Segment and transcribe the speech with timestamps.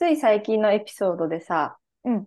[0.00, 2.26] つい最近のエピソードでさ、うん。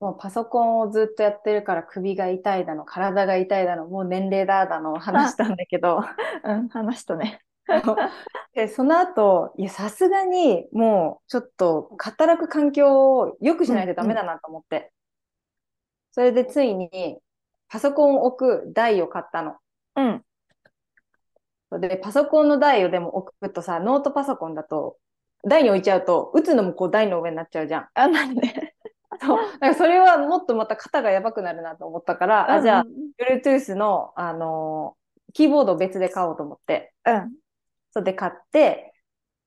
[0.00, 6.00] もうパソコンをずっとやってるから首が痛いだの、体が痛いだの、もう年齢だだの話したんだけど、
[6.42, 7.40] うん、話したね。
[8.54, 14.92] で、その後、いや、さすがにもうちょっと働く環境を良くしないとダメだなと思って。
[16.10, 17.20] それでついに
[17.68, 19.58] パソコンを置く台を買ったの。
[19.94, 21.80] うん。
[21.80, 24.96] で、パソコンの台をでも置くとさ、ノートパソコンだと、
[25.48, 27.88] 台に置いちゃうと、打つのもこう台の上になっちゃうじゃん。
[27.94, 28.74] あ、なんで？
[29.20, 29.52] そう。
[29.52, 32.84] だからそれはもっとまた肩がやばくなるなと思ったから、あ、じゃあ、
[33.18, 35.02] Bluetooth の、あのー
[35.34, 37.32] キーボードを別で買おうと思って、うん。
[37.90, 38.92] それで買って、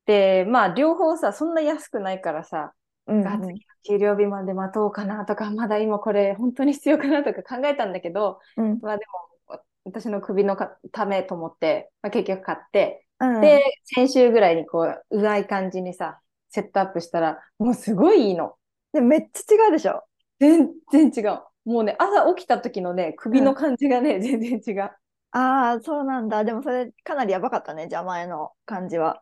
[0.06, 2.74] で、まあ、両方さ、そんな安くないからさ、
[3.08, 3.22] うん。
[3.22, 8.80] が次の給料日まで待とうかなとか、まだ今これ本当に必要かなとか考えたんだけど、うん。
[8.82, 9.06] まあで
[9.48, 13.42] も、私の首のかためと思って、まあ、結局買って、うん。
[13.42, 18.58] で、先週ぐらいにこう、うまい感じにさ、セットアップしたら、もうすごいいいの。
[18.94, 20.04] で、めっちゃ違うでしょ。
[20.40, 21.42] 全然違う。
[21.66, 24.92] もうね、朝起きた時のね、首の感じがね、全然違う。
[25.32, 26.44] ああ、そうなんだ。
[26.44, 29.22] でもそれかなりやばかったね、じゃあ前の感じは。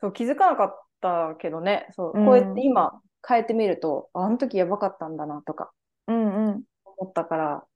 [0.00, 5.72] そう、気づかなかったけどね、そう、うんこうやって今変えてみると、ああの時やばかったんだなとか
[6.06, 6.64] うんうん。
[6.84, 7.66] 思ったから、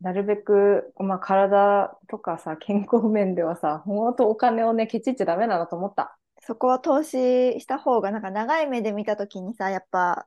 [0.00, 6.16] なるべく、まあ体とかさ、健康面ではさ、本当お金をね、ケチっちゃダメだなと思った。
[6.40, 10.26] そこは投資した方が、なんか長い目で見たときにさ、やっぱ、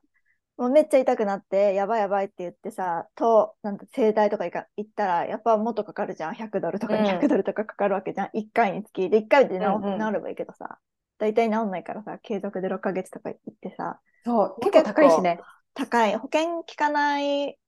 [0.56, 6.34] もうめっちゃ痛くなって、やばいやばいって言ってさ、と、なんだ、整体とか行ったら、やっぱもっとかかるじゃん。
[6.34, 8.30] 100ドルとかうん200ドルとかかかるわけじゃん。
[8.32, 9.10] 1回につき。
[9.10, 10.78] で、1回で治,、うんうん治ればいいけどさ、
[11.18, 15.40] 大体治んないからさ、継続で6ヶ月とか行ってさ、そう、結構高いしね。
[15.74, 16.16] 高い。
[16.16, 17.58] 保険効かない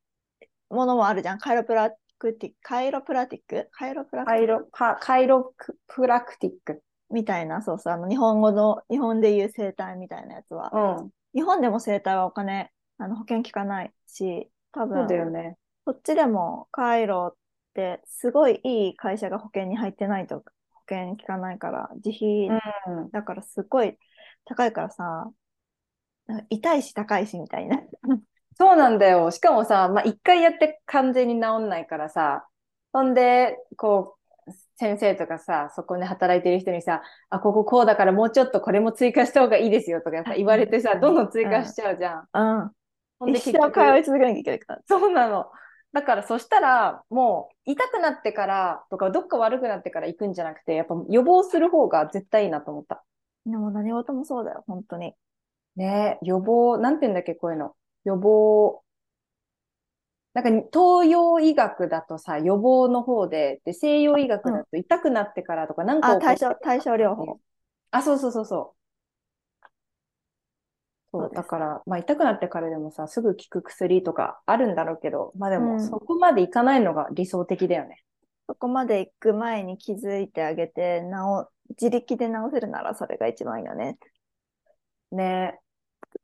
[0.70, 1.38] ものもあるじゃん。
[1.38, 3.68] カイロプラクティック、カイロプラティック？
[3.72, 4.46] カイロプラクティック？
[4.46, 5.54] カイロ、パカイロ
[5.86, 6.82] プラクティック。
[7.10, 10.70] みたいな、そうそう、あの、日本語の、日本で言う整体みたいなやつは。
[10.72, 11.10] うん。
[11.34, 15.56] 日本でも整体はお金、あの、保険効かないし、多そう分、だよね。
[15.84, 17.36] こっちでもカイロっ
[17.74, 23.10] て、すごいいい会社が保険に入ってないと保険効かないから、自費うん。
[23.10, 23.96] だからすごい
[24.44, 25.30] 高いからさ、
[26.50, 27.80] 痛いし高いしみたいな。
[28.58, 29.30] そうなんだよ。
[29.30, 32.46] しかもさ、まあ、一回やって完全に治んないからさ、
[32.92, 34.16] ほんで、こ
[34.48, 42.28] う、先生とかさ、そこで働いてる人にさ、あ、こここうだからもうちょっとこれも追加した方がいいですよとかさ言われてさ、うんどんどん追加しちゃうじゃん。
[42.32, 42.70] うん。
[43.18, 44.80] ほんで一生通い続けなきゃいけないから。
[44.86, 45.46] そうなの。
[45.92, 53.02] だからそしたら、もう痛くなってからとか、どっか悪くなってから行くんじゃなくて、やっぱ予防する方が絶対いいなと思った。
[53.46, 55.14] でも何事もそうだよ、本当に。
[55.76, 57.74] ねえ、予防、なんて言うんだっけ、こういうの。
[58.06, 58.82] 予防。
[60.32, 67.40] なんか東洋医学だとさ、予防の方で、で、西洋医学だと痛くなってからとか、なんかあ、対症、対症療法。
[67.90, 68.76] あ、そうそうそうそう。
[71.10, 78.02] そう、だから、まあ痛くなってからでもさ、すぐ効く薬とかあるんだろうけど、まあでも、うんそこまでいかないのが理想的だよね。
[78.46, 83.98] そこまで行く前に気づいてあげて、治、自力で治せるならそれが一番いいよね。
[85.10, 85.58] ね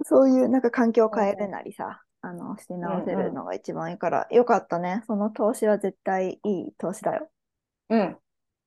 [0.04, 5.02] そういうなんか環境を変えるなりさ、あの、して治せるのが一番いいから、よかったね。
[5.06, 7.28] その投資は絶対いい投資だよ。
[7.90, 8.18] うん。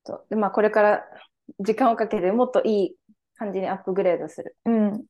[0.03, 0.25] そう。
[0.29, 1.05] で、まあこれから
[1.59, 2.95] 時間をかけてもっといい
[3.35, 4.55] 感じにアップグレードする。
[4.65, 5.05] うん。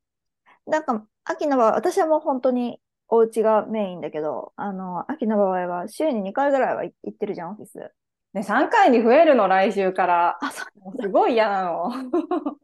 [0.66, 7.92] なんか、秋の場合、私はもう本当にお家がメインだけど、あの、秋の場合は週に2回ぐらいは行ってるじゃん、オフィス。
[8.34, 10.38] ね、3回に増えるの、来週から。
[10.42, 11.90] あ、そうすごい嫌なの。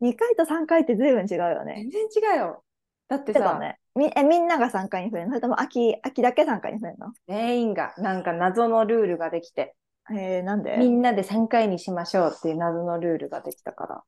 [0.00, 1.86] 2回と3回って随分違うよね。
[1.90, 2.64] 全然違うよ。
[3.12, 3.78] だってさ、ね。
[3.94, 5.32] み、え、みんなが3回に増えるの？
[5.32, 7.12] それとも秋、秋だけ3回に増えるの？
[7.28, 9.76] 全員がなんか謎のルールができて、
[10.10, 10.76] えー、なんで？
[10.78, 14.02] みんなで3回にしましょうっていう謎のルールができたから、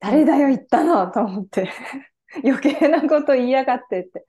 [0.00, 1.70] 誰だよ言ったのと思って。
[2.42, 4.26] 余計なこと言いやがってって。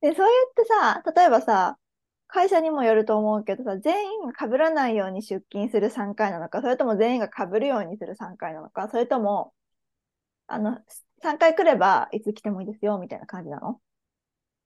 [0.00, 1.78] で、そうやってさ、例えばさ、
[2.26, 9.54] 会社にもよると思うけどさ、全員が被らないように出勤する3回なのか、それとも全員が被るようにする3回なのか、それとも、
[10.48, 10.78] あの、
[11.22, 13.80] 3回来ればいつ来てもいいですよ、みたいな感じなの？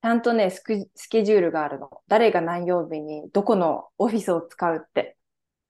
[0.02, 2.02] ちゃんとね、スケジュールがあるの。
[2.08, 5.17] 誰が何曜日にどこのオフィスを使うって。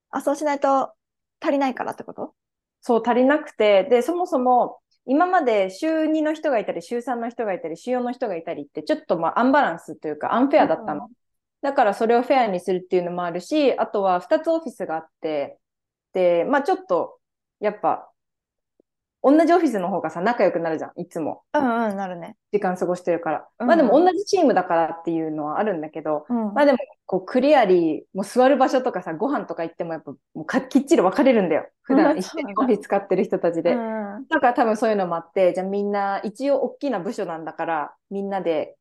[0.09, 0.93] あ、そうしないと
[1.41, 2.33] 足りないからってこと？
[2.81, 11.09] そう足りなくて、で、そもそも今まで週2の人がいたり、週3の人がいたり、週4の人がいたりって、ちょっとまあアンバランスというかアンフェアだったの。
[11.61, 15.59] だからそれをフェアにするっていうのもあるし、あとは2つオフィスがあって、
[16.13, 17.19] で、まあちょっと、
[17.59, 18.10] やっぱ、
[19.23, 21.43] 同じオフィスの方がさ、仲良くなるじゃん、いつも。
[21.53, 22.37] うんうん、なるね。
[22.51, 23.47] 時間過ごしてるから。
[23.59, 26.53] うんまあでも同じチームだからっていうのはあるんだけど、うん。
[26.53, 31.69] まあでも、こう、クリアリー、もう座る場所とかさ、ご飯とか行ってもやっぱ、もうかきっちり分かれるんだよ。
[31.83, 33.73] 普段一緒にオフィス使ってる人たちで。
[33.73, 38.75] うんだから多分そういうのもあって、じゃあみんな、一応大きな部署なんだから、みんなで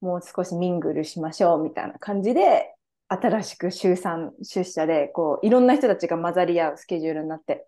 [0.00, 2.74] もう少しミングルしましょうみたいな感じで、
[3.08, 7.66] 新しく週3出社で、こう、いろんな人たちが混ざり合うスケジュールになって。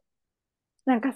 [0.87, 1.15] なんか、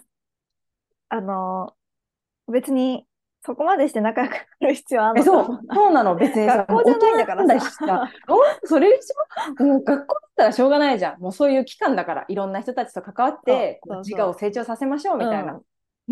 [1.09, 3.05] あのー別に
[3.45, 5.47] そこまでして仲良くなる必要あるえ、そう。
[5.73, 8.11] そうなの、別にさ、学校じゃないんだからさ
[8.65, 9.83] それでしょもう。
[9.85, 11.21] 学校だったらしょうがないじゃん。
[11.21, 13.99] もうそういう期間だから、いろんな人たちと関わって、そう。
[14.03, 15.55] 自我を成長させましょうみたいな。
[15.55, 15.63] うん。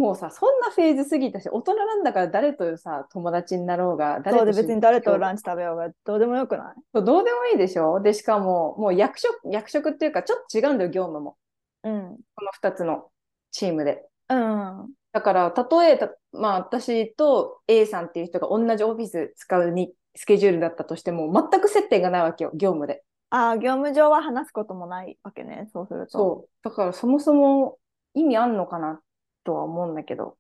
[0.01, 6.83] もうさ、そんなフェーズ過ぎたし、大人なんだから誰とさ、友達になろうが、誰そうでと別に誰とランランチ食べようがどうでもよくない？
[6.95, 8.01] そうどうでもいいでしょ。
[8.01, 11.37] で、しかも、もう役職、役職っていうか、ちょっと違うんだよ、業務も。
[11.85, 12.17] うん。
[12.35, 13.11] この2つの
[13.53, 14.05] チームで。
[14.35, 14.95] うん。
[15.13, 23.05] だから、たとえ、たまあ、私と A さんっていう人が同じオフィス使うにスケジュールだったとしても、全く接点がないわけよ、業務で。
[23.31, 26.13] ああ、業務上は話すこともないわけね、そうすると。
[26.19, 26.49] そう。
[26.63, 27.79] だから、そもそも
[28.15, 29.01] 意味あんのかな
[29.45, 30.37] とは思うんだけど。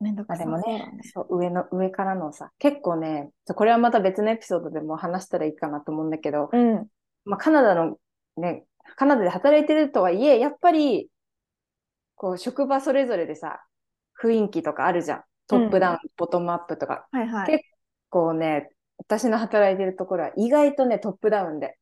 [0.00, 6.86] めんどくまあでもね、そう、上の、上からのさ、結構ね、これはまた別のエピソードでも話したらいいかなと思うんだけど、うん。
[7.24, 7.98] まあ、カナダの
[8.36, 8.64] ね、
[8.96, 11.10] カナダで働いてるとはいえ、やっぱり、
[12.18, 13.64] こう、職場それぞれでさ、
[14.22, 15.24] 雰囲気とかあるじゃん。
[15.46, 17.06] トップダウン、ボトムアップとか。
[17.10, 17.46] はいはい。
[17.46, 17.64] 結
[18.10, 21.78] 構ね、私の働いてるところは意外とね、トップダウンで。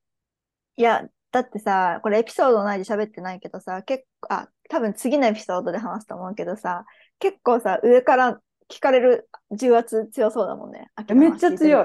[0.77, 1.03] いや、
[1.33, 6.85] だってさ、これエピソード内で喋ってないけどさ、結構、あ、多分次のエピソードで話すと思うけどさ、
[7.19, 10.91] 結構さ、上から聞かれる重圧強そうだもんね。
[11.15, 11.85] めっちゃ強い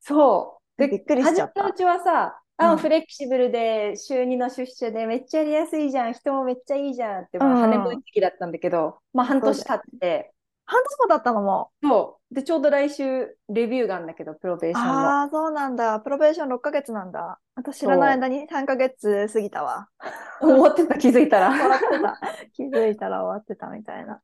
[0.00, 0.80] そう。
[0.80, 10.34] で、びっくりしちゃった始めたうちはさ、あ、うんフレキシブルで、週2の出社でめっちゃやりやすいじゃん、人もめっちゃいいじゃんって、まあ、うんハネムーン時期だったんだけど、まあ、半年経って、
[10.66, 11.70] 半年も経ったのも。
[11.82, 12.34] そう。
[12.34, 14.92] で、ちょうど来週、レビューがあるんだけど、プロベーションの。
[14.92, 16.00] ああ、そうなんだ。
[16.00, 17.38] プロベーション6ヶ月なんだ。
[17.54, 19.88] 私知らない間に3ヶ月過ぎたわ。
[20.40, 21.52] 終わってた、気づいたら。
[22.54, 24.20] 気づいたら終わってたみたいな。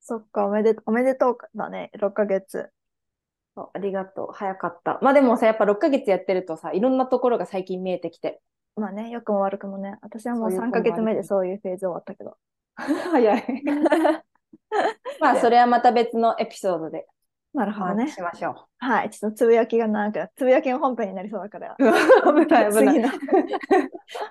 [0.00, 1.90] そっか、おめで、おめでとうだね。
[1.94, 2.70] 6ヶ月。
[3.56, 4.28] ありがとう。
[4.32, 4.98] 早かった。
[5.02, 8.40] まあでもさ、やっぱ6ヶ月やってるとさ、いろんなところが最近見えてきて。
[8.76, 9.96] まあね、良くも悪くもね。
[10.02, 12.36] 私はもう3そういう子もヶ月目でそういうフェーズ終わったけど。
[12.76, 13.44] 早い。
[15.20, 17.06] まあ、それはまた別のエピソードで
[17.54, 18.14] おなるほどね話し。
[18.16, 19.10] しましょはい。
[19.10, 21.74] ちょっとつぶやきが長くなつぶやきが本編になりそうだから。
[21.78, 22.44] う。
[22.44, 23.18] 危ない危ない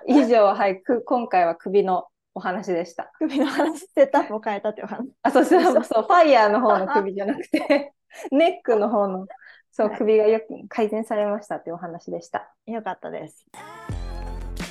[0.06, 3.10] 以上、はい、く今回は首のお話でした。
[3.18, 5.08] 首の話、セットアップを変えたっていう話。
[5.22, 7.94] あ、そうそう、 そう、ファイヤーの方の首じゃなくて、
[8.30, 9.26] ネックの方の、
[9.72, 12.52] そう、はい首がよく改善されましたっていうお話でした。
[12.66, 13.46] よかったです。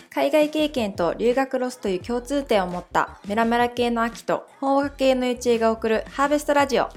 [0.09, 6.88] 海外経験と留学ロスという共通点を持ったメラメラ系の秋と法学系のゆちえが送るハーベストラジオ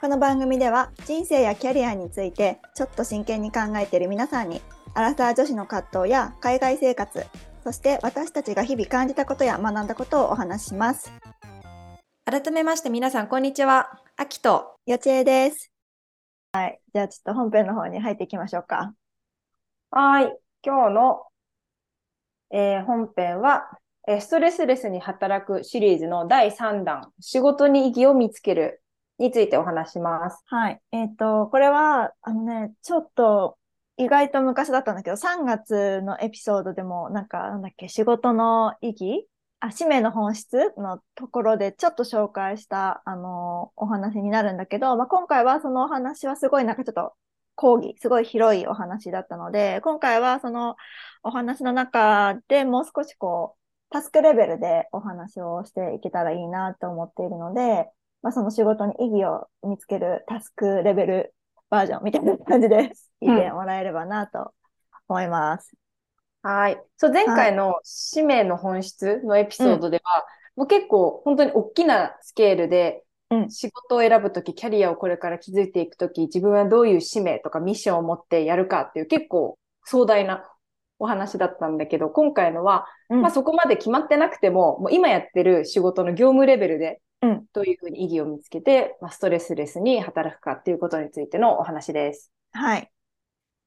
[0.00, 4.62] この番組では人生やキャリアについてちょっと真剣に考えている皆さんに
[4.94, 7.26] アラサー女子の葛藤や海外生活
[7.64, 11.12] そして私たちが日々感じたことや学んだことをお話しします。
[12.24, 15.77] 改めまして皆さんこんにちは秋とよちえです。
[16.52, 16.80] はい。
[16.94, 18.94] じゃあちょっと本編の方に入っていきましょうか。
[19.90, 20.36] はい。
[20.64, 21.22] 今日の、
[22.50, 23.68] えー本編は、
[24.06, 28.82] えーストレスレスに働くシリーズの第3弾、仕事に意義を見つける
[29.18, 30.42] についてお話します。
[30.46, 30.80] はい。
[30.92, 33.58] えっ、と、これは、あのね、ちょっと
[33.96, 39.28] 意外と昔だったんだけど、3月のエピソードでも、なんか、なんだっけ、仕事の意義
[39.60, 47.14] あ、使命の本質のところでちょっと紹介した、あのお話になるんだけど、まあ、今回はそのお話はすごいなんかちょっと
[47.56, 50.76] 講義、すごい広いお話だったので、今回はその
[51.24, 53.58] お話の中でもう少しこう、
[53.90, 57.90] タスクレベルでお話をしていけたらいいなと思っているので、
[58.22, 61.34] まあ、その仕事に意義を見つけるタスクレベル
[61.70, 62.92] バージョンみたいな感じで
[63.22, 64.52] 聞いてもらえればなと
[65.08, 65.87] 思います。
[66.42, 66.82] はい。
[66.96, 70.26] そう、前回の使命の本質のエピソードでは、
[70.56, 80.50] もう結構本当に大きなスケールで、うん仕事を選ぶとき、キャリアをこれから築いていくとき、自分はどういう使命とかミッションを持ってやるかっていう結構壮大な
[80.98, 92.32] お話だったんだけど、今回のは、うんまあそこまで決まってなくても、もう今やってる仕事の業務レベルで、うんどういうふうに意義を見つけて、まあ、ストレスレスに働くかっていうことについてのお話です。
[92.52, 92.90] はい。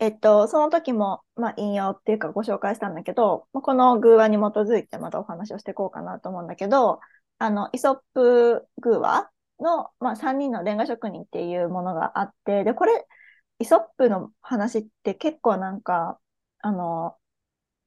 [0.01, 6.99] えっと、その時も、まあ、引用っていうかご紹介したんだけど、まあこの偶話に基づいてまたお話をしていこうかなと思うんだけど、
[7.37, 9.29] あの、イソップ偶話
[9.59, 13.07] の、まあ、3人のレンガ職人っていうものがあって、で、これ、
[13.59, 16.19] イソップの話って結構なんか、
[16.59, 17.15] あの、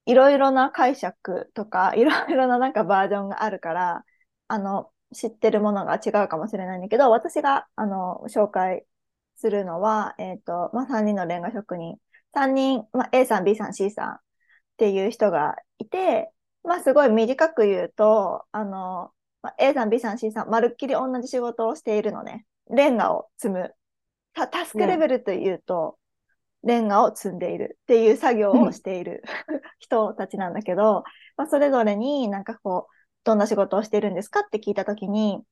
[0.06, 4.04] いろいろな解釈とか、いろいろななんかバージョンがあるから、
[4.48, 8.86] あの、知ってるものが違うかもしれないんだけど、私が、あの、紹介
[9.36, 11.98] するのは、えっ、と、まあ、3人のレンガ職人。
[12.34, 14.18] 3人、まあ、A さん、B さん、C さんっ
[14.76, 16.30] ていう人がいて、
[16.62, 19.12] まあ、すごい短く言うと、あの、
[19.42, 22.46] まあ、A さん、B さん、C さん、まるっきり同じ仕事をしているのね。
[22.70, 23.74] レンガを積む。
[24.34, 25.98] タスクレベルというと、
[26.64, 29.22] レンガを積んでいるっていう作業をしている
[29.78, 31.04] 人たちなんだけど、
[31.36, 35.42] まあ、それぞれになんかこう、どんな仕事をしているんですかって聞いたときに、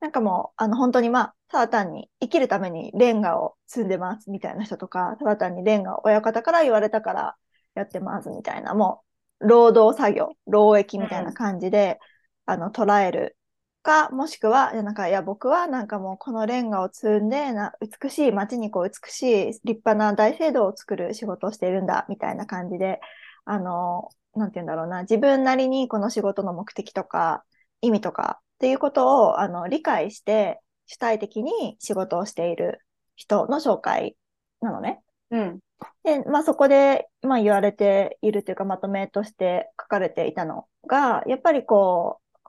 [0.00, 7.36] なんかもう、あの、本当にまあ、ただ単に生きるためにレンガを積んでますみたいな人とか、ただ単にレンガを親方から言われたから
[7.74, 9.02] やってますみたいな、も
[9.40, 11.98] う、労働作業、労役みたいな感じで、
[12.46, 13.36] うん、あの、捉える
[13.82, 23.00] か、もしくは、なんか、いや、僕はなんかもうこのレンガを積んで、な美しい街にこう美しい立派な大聖堂を作る仕事をしているんだ、みたいな感じで、
[23.44, 27.44] あの、なんて言うんだろうな、自分なりにこの仕事の目的とか、
[27.80, 32.80] 意味とかっていうことをあの理解して、主体的に仕事をしている
[33.14, 34.16] 人の紹介
[34.60, 35.00] なのね。
[35.30, 35.60] うん。
[36.02, 42.48] で、まあそこで、まあ言われているというか、まとめとして書かれていたのが、やっぱりこう、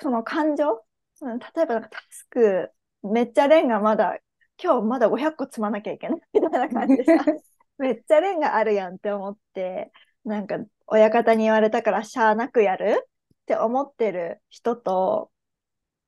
[0.00, 0.82] その感情
[1.22, 2.70] 例えばなんかタスク、
[3.02, 4.18] めっちゃレンガまだ、
[4.62, 7.12] 今日まだ500個積まなきゃいけないみたいな感じでさ、
[7.78, 9.92] めっちゃレンガあるやんって思って、
[10.24, 13.08] なんか親方に言われたからしゃあなくやる
[13.42, 15.30] って思ってる人と、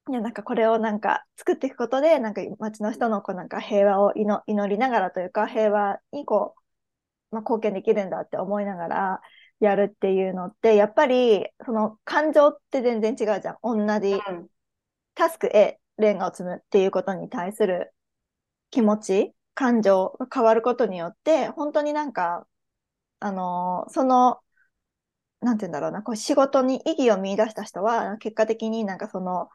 [0.08, 6.54] いや、なんかこれをなんか作っていくことで、なんか街の人のこうなんか平和を祈りながらというか、平和にこ
[7.32, 9.20] う、まあ、貢献できるんだって思いながら
[9.60, 13.58] やるっていうのって、やっぱりその感情って全然違うじゃん。
[13.62, 14.20] 同じ、
[15.14, 17.94] タスク A、レンガを積むっていうことに対する
[18.70, 22.46] 気持ち、感情が変わることによって、本当になんか、
[23.20, 24.40] あのー、その
[25.44, 29.48] なんて言うんだろうな、こう仕事に意義を見出した人は、結果的になんかその、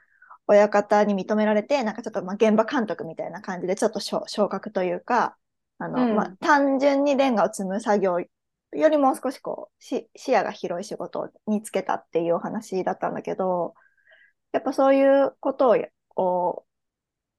[0.48, 5.38] 親方に認められて、なんかちょっとまあ現場監督みたいな感じで、ちょっと昇格というか、
[5.78, 8.28] あの、うん、まあ、単純にレンガを積む作業よ
[8.72, 13.74] りも少しこう、視野が広い仕事につけたっていうお話だったんだけど、
[14.52, 15.76] やっぱそういうこと
[16.16, 16.66] を、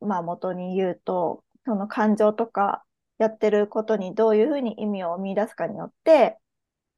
[0.00, 2.85] まあ元に言うと、その感情とか
[3.19, 6.38] やってることにどういうふうに意味を見出すかによって、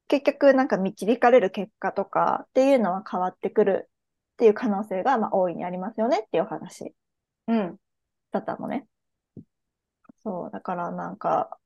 [0.07, 3.89] 結局なんか導かれる結果とかっていうのは変わってくる
[4.33, 6.93] っていう可能性がまあ大いにありますよねっていう話
[7.47, 7.77] うん
[8.31, 8.87] だったのね。
[10.23, 11.57] そう、だからなんか、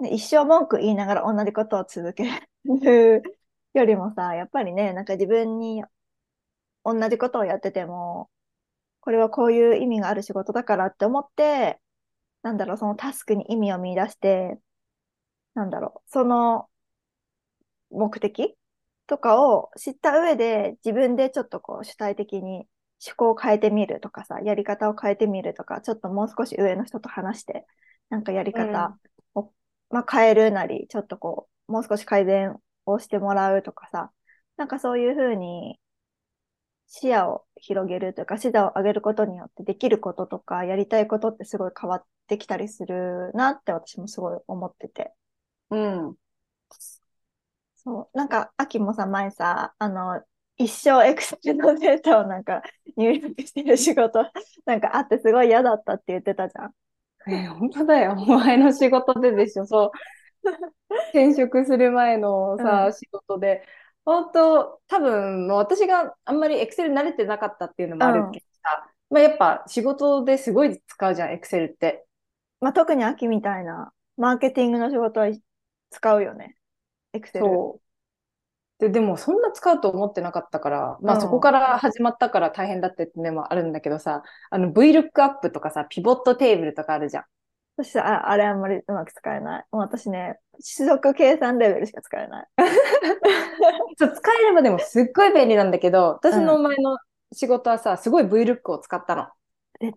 [0.00, 2.24] ね、一生文句言いながら同じことを続け
[2.66, 3.22] る
[3.74, 5.84] よりもさ、やっぱりね、なんか自分に
[6.84, 8.30] 同じことをやってても、
[9.00, 11.80] これはこういう意味がある仕事だからって思って、
[12.42, 14.58] なんだろう、そのタスクに意味を見出して、
[15.54, 16.68] なんだろう、その
[17.90, 18.56] 目的？
[19.06, 22.66] とかを知った上で自分でちょっとこう主体的に
[23.06, 27.66] 思考を変えてみるとかさ、やり方を変えてみるとか、ちょっともう少し上の人と話して、
[28.08, 28.96] なんかやり方
[29.34, 29.50] を、うん、
[29.90, 34.10] まあ、変えるなり、ちょっとこう、もう少し改善をしてもらうとかさ、
[34.56, 35.78] なんかそういうふうに
[36.88, 45.12] 視野を広げるというか、視座を上げることによってできることとか、やりたいことってすごい変わってきたりするなって私もすごい思ってて。
[45.70, 46.14] うん。
[47.86, 48.18] そう。
[48.18, 50.20] なんか、秋もさ、前さ、あの、
[50.56, 52.62] 一生エクセルのデータをなんか
[52.96, 54.24] 入力してる仕事
[54.64, 56.74] なんかあってすごい嫌だったって言ってたじゃん。
[57.28, 58.16] えー、本当だよ。
[58.18, 59.66] お前の仕事ででしょ。
[59.66, 59.90] そう。
[61.10, 63.64] 転職する前のさ、うん、仕事で。
[64.04, 72.06] 本当、多分、私があんまりエクセル慣れてなかったっていうのもあるけどさ、うん、まあ、やっぱ仕事ですごい使うじゃん、エクセルって。
[72.60, 75.28] まあ、特に秋みたいな、マーケティングの仕事は
[75.90, 76.55] 使うよね。
[77.16, 77.44] エクセル。
[77.44, 77.86] そう。
[78.78, 87.24] で、でもそんな使うと思ってなかったから、まあそこから始まったから大変だってってのもあるんだけどさ、あの VLOOKUP とかさ、ピボットテーブルとかあるじゃん。
[87.78, 89.64] 私さ、あれあんまりうまく使えない。
[89.70, 90.38] もう私ね、
[90.76, 92.46] 種族計算レベルしか使えない。
[93.98, 96.98] そう使えればでもすっごい便利なんだけど、私の前の
[97.32, 99.28] 仕事はさ、すごい VLOOK を使ったの。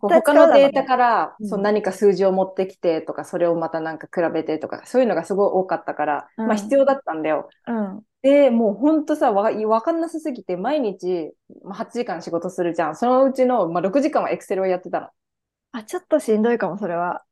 [0.02, 7.50] 他のデータから、うん、そう何か数字を持ってきてとか、それをまたなんか比べてとか、そういうのがすごい多かったから、うん、まあ必要だったんだよ。
[7.68, 11.32] うん、で、もうほんとさ、わわかんなさすぎて、毎日、
[11.64, 12.96] まあ、8時間仕事するじゃん。
[12.96, 15.08] そのうちの、まあ、6時間はエクセルをやってたの。
[15.72, 17.24] あ、ちょっとしんどいかも、それは。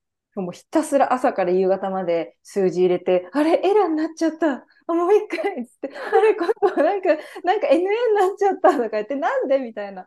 [0.41, 4.65] もうひたすら朝から夕方まで数字入れて、あれ、エラーになっちゃった。
[4.87, 7.09] あ、もう一回っつって、あれ、今度なんか、
[7.43, 10.05] なんか NA になっちゃったとか言って、なんでみたいな。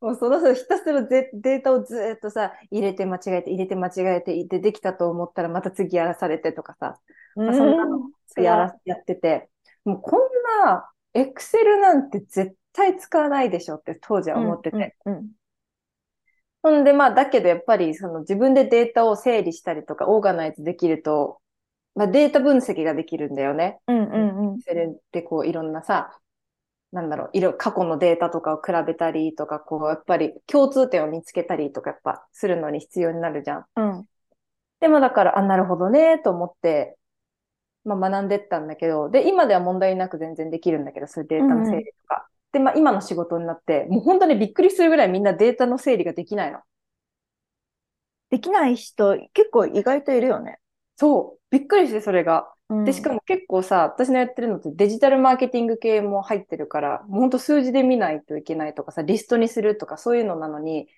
[0.00, 6.98] もうそのひたすらデータをずっとさ、入れて間違えて、入れて間違えて、でできたと思ったらまた次やらされてとかさ、
[7.34, 9.50] まあ、そんなのやらやってて、
[9.84, 10.20] もうこん
[10.64, 14.96] な、エクセルなんて絶対使わないでしょって当時は思ってて。
[15.04, 15.28] うんうん
[16.60, 21.40] ほんで、まあ、だけどやっぱり、その自分でデータを整理したりとか、オーガナイズできると、
[21.94, 23.78] まあ、データ分析ができるんだよね。
[23.86, 24.60] うんうんうん。
[24.60, 26.18] それで、こう、いろんなさ、
[26.92, 33.66] なんだろう、いろ、過去のデータとかを比べたりとか、こう、やっぱり共通点を見つけたりとか、やっぱするのに必要になるじゃん。
[33.76, 34.08] うん
[34.80, 36.96] でもだから、あ、なるほどね、と思って、
[37.84, 42.28] まあ学んでったんだけど、で、今では問題なく全然できるんだけど、そういうデータの整理とか。
[42.52, 46.60] で、まあ今の仕事になって、もう本当にびっくりするぐらいみんなデータの整理ができないの。
[48.30, 50.58] できない人結構意外といるよね。
[50.96, 51.40] そう。
[51.50, 52.52] びっくりして、それが。
[52.68, 60.88] うんで、しかも結構さ、私のやってるのってデジタルマーケティング系も入ってるから、もう本当数字で見ないといけないとかさ、リストにするとかそういうのなのに、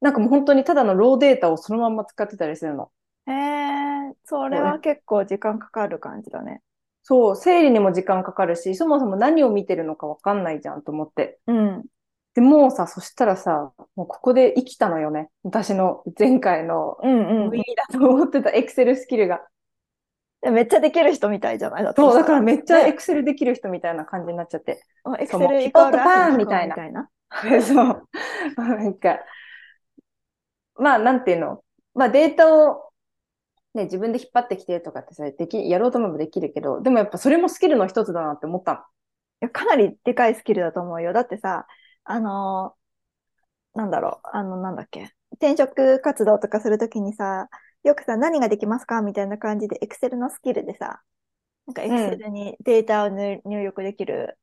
[0.00, 2.90] なんかもう本当にただのローデータをそのまんま使ってたりするの。
[3.26, 6.62] へえ、それは結構時間かかる感じだね。
[7.02, 11.40] そう、整理にも時間かかるし、そもそも何を見てるのかわかんないじゃんと思って。
[11.46, 11.84] うん。
[12.34, 15.30] で、もうさ、そしたらさ、もうここで生きたのよね。
[15.42, 19.46] 私の前回のうんうん無意味だと思ってたエクセルスキルが。
[20.42, 21.84] でめっちゃできる人みたいじゃない？
[21.84, 24.82] だそう、だからめっちゃエねクセルできる人みたいな感じになっちゃって。
[25.18, 27.10] エクセルイコールパーンみたいな。
[27.62, 28.08] そう。
[28.56, 29.20] なんか、
[30.76, 31.62] まあ、なんていうの？
[31.94, 32.90] まあ、データを、
[33.74, 38.78] ね、自分で引っ張ってきてとかってさ、でき、やろうと思えばできるけど、でもやっぱそれもスキルの一つだなって思ったの。
[38.80, 38.82] い
[39.42, 41.12] やかなりでかいスキルだと思うよ。
[41.12, 41.66] だってさ、
[42.04, 42.80] あのー
[43.74, 47.48] なんだろう、あの、なんだっけ、転職活動とかするときにさ、
[47.84, 49.02] よくさ、何ができますか？
[49.02, 51.02] みたいな感じで、Excel のスキルでさ、
[51.66, 54.38] なんか Excel にデータを入入力できる、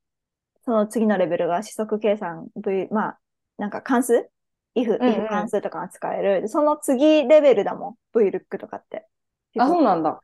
[0.66, 3.20] その次のレベルが指則計算、V、まあ、
[3.58, 4.30] なんか関数
[4.76, 6.42] ?if、うんうん if 関数とかが使える。
[6.42, 8.18] でその次レベルだもん。
[8.18, 9.08] VLOOK とかって。
[9.58, 10.22] あ、そうなんだ。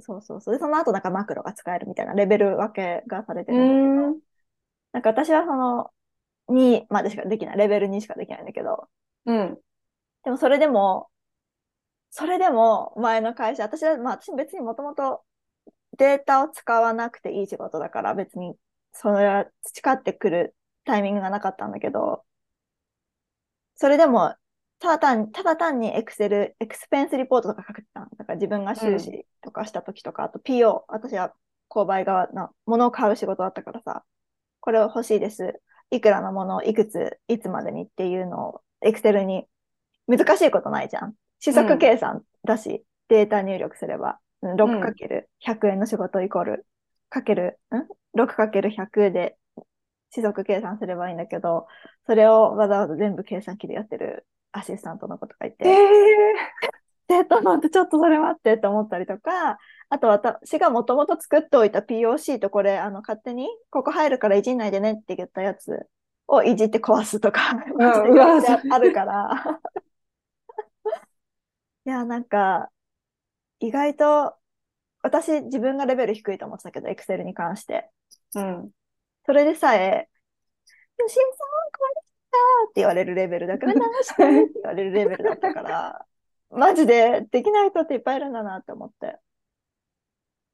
[0.00, 0.54] そうそうそう。
[0.54, 4.16] で、その後なんかマクロが使えるみたいなレベル分けがされてうるんだけど。
[4.92, 5.90] なんか私はその
[6.48, 7.56] 2までしかできない。
[7.56, 8.88] レベル2しかできないんだけど。
[9.26, 9.62] うん。
[10.24, 11.08] でもそれでも、
[12.14, 15.22] それでも前の会社、私は、まあ私別にもともと
[15.96, 18.54] データを使わなくていい仕事だから別に
[18.92, 20.54] それは培ってくる
[20.84, 22.22] タイミングがなかったんだけど、
[23.76, 24.34] それでも
[24.78, 28.06] ただ単ただ単に Excel、エクスペンスリポートとか書くてたの。
[28.18, 31.32] だから自分が収支とかした時とか、あと PO、私は
[31.70, 34.04] 購買側の物を買う仕事だったからさ、
[34.60, 35.60] これを欲しいです。
[35.90, 39.46] いくらのものをいくつ、いつまでにっていうのを Excel に
[40.08, 41.14] 難しいことないじゃん。
[41.44, 46.66] 試作計算だし、データ入力すれば、うん 6×100 円の仕事イコール、
[47.08, 49.36] かける、ん ?6×100 で
[50.10, 51.66] 試作計算すればいいんだけど、
[52.06, 59.58] それをわざわざ全部計算機でやってるアシスタントのことがいて、ええっと待って、ちょっとそれ待ってって思ったりとか、
[59.90, 65.86] あと私がもともと作っておいた POC とこれ、あの、勝手にここ入るからいじんないでねって言ったやつ
[66.28, 67.50] をいじって壊すとか、
[68.70, 69.60] あるから。
[71.84, 72.70] いや、なんか、
[73.60, 74.36] 意外と、
[75.02, 77.90] 私自分がレベル低いと思ってたけど、Excel に関して。
[78.34, 78.70] うん。
[79.26, 80.08] それでさえ、
[80.98, 82.38] 吉井さん、これした
[82.70, 86.06] って言われるレベルだから、直してって言われるレベルだったから、
[86.50, 89.18] マジでできない人っていっぱいいるんだなって思って。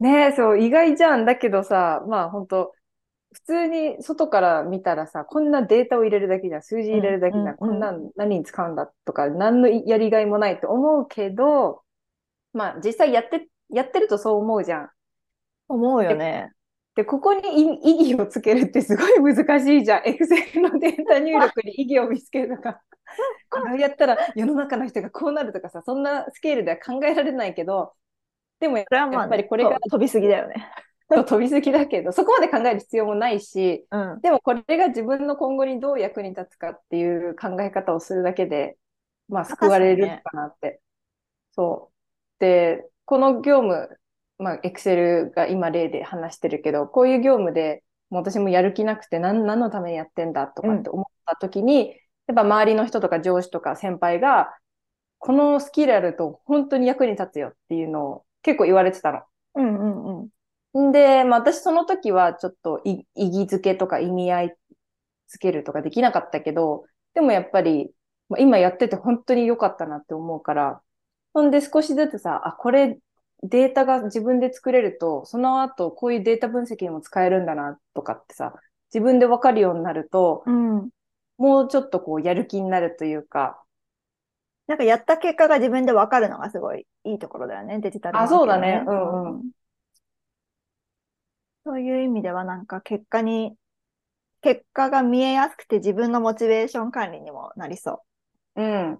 [0.01, 1.25] ねえ、そう、意外じゃん。
[1.25, 2.73] だけどさ、まあ本当
[3.33, 11.83] 普通に外から見たらさ、こんなデータを入れるだけじゃん、数字入れるだけじゃん、うんうんこんなん何に使うんだとか、何のやりがいもないと思うけど、
[12.53, 14.91] まあ実際やって、やってるとそう思うじゃん。
[15.69, 16.53] 思うよね。
[16.95, 17.41] で、ここに
[17.83, 20.03] 意意義をつけるってすごい難しいじゃん。
[20.05, 22.81] Excel のデータ入力に意義を見つけるとか。
[23.51, 27.95] これをやったら世の中の人がこうなるとかさ、そんなスケールでは考えられないけど、
[28.61, 28.87] でもやっ
[29.29, 30.71] ぱりこれが飛びすぎだよね。
[31.09, 34.21] 飛びすぎだけど、そこまで考える必要もないし、うん。
[34.21, 38.77] でもこれが自分の今後にどう役に立つかっていう考え方をするだけで、
[39.29, 40.81] まあ救われるのかなって。
[41.53, 42.41] そう。
[42.41, 43.89] で、この業務、
[44.39, 51.89] まあ、エクセルが今例で話してるけど、こういう業務でもう私もやる気なくて何、何のためにやってんだとかって思った時に、
[52.27, 54.55] やっぱ周りの人とか上司とか先輩が、
[55.19, 59.23] このスキルあると本当に役に立つよっていうのを結構言われてたの。
[59.57, 60.29] うんうんうん。
[60.81, 64.57] んで、まあ私その時はちょっとい意義づけとか意味合い
[65.29, 67.91] つけるとかできなかったけど、でもやっぱり、
[68.29, 70.81] まあ、今やってて本当に良かったなって思うから、
[71.33, 72.99] ほんで少しずつさ、あ、これ
[73.43, 78.55] データが自分で作れると、その後こういうデータ分析にも使えるんだなとかってさ、
[78.93, 80.89] 自分でわかるようになると、うん。
[81.37, 83.63] もうちょっとこうやる気になるというか、
[84.67, 88.83] なんかやった結果が自分でわかるのがすごいいいところだよね、デジタルあそうだね。
[88.87, 89.43] うんうん
[91.69, 93.55] そういう意味ではなんか結果に、
[94.41, 98.05] 結果が見えやすくて自分のモチベーション管理にもなりそ
[98.57, 98.99] うん。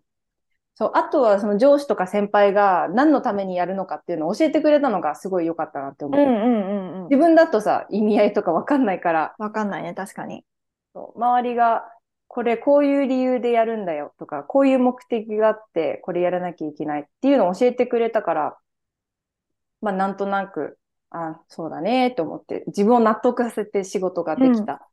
[0.75, 6.09] そう、あとはその上司とか先輩が何のためにやるのかっていうのを教えてくれたのがすごい良かったなってう。
[6.09, 6.21] 思う。
[6.21, 7.09] うんうんうんうん。
[7.09, 10.45] 自分だとさ、意味合いとかわかんないから、わかんないね、確かに。
[10.93, 11.91] そう周りが、
[12.27, 18.59] これこういう理由でやるんだよとか、こういう目的があって、これやらなきゃいけないっていうのを教えてくれたから、
[19.81, 20.79] まあなんとなく、
[21.11, 24.89] あ、そうだねと思って、自分を納得させて仕事ができた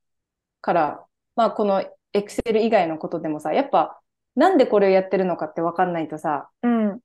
[0.62, 4.00] から、まあこの Excel 以外のことでもさ、やっぱ
[4.36, 7.00] なんでこれをやってるのかってわかんないとさ、うん。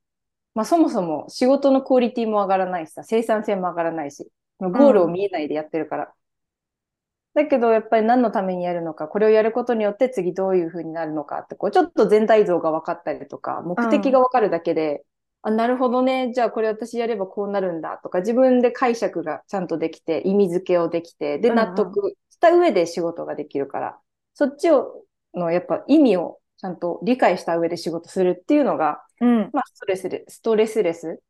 [0.53, 6.13] まあそもそも仕事のクオリティも上がらないしさ、生産性も上がらないし、ゴールを見えないでやってるから。
[7.33, 15.05] だけどやっぱり何のためにやるのか、これをやることによって次どういう風になるのかって、こうちょっと全体像が分かったりとか、目的が分かるだけで、
[15.43, 23.99] あ、なるほどね、じゃあこれ私やればこうなるんだとか、自分で解釈がちゃんとできて、意味付けをできて、でうんうん納得した上で仕事ができるから、
[24.33, 29.53] そっちをのやっぱ意味をちゃんと理解した上で仕事するっていうのが、うん。
[29.53, 31.21] まあ、ストレスで、ストレスレス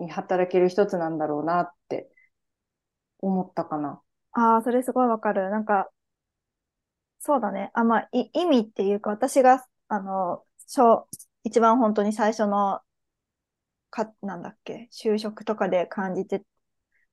[0.00, 2.10] に働ける一つなんだろうなって
[3.20, 4.00] 思ったかな。
[4.32, 5.48] ああ、それすごいわかる。
[5.50, 5.90] なんか、
[7.20, 7.70] そうだね。
[7.74, 11.08] あ、まあ、い、意味っていうか、私が、あの、小、
[11.42, 12.82] 一番本当に最初の、
[13.94, 16.42] か、なんだっけ、就職とかで感じて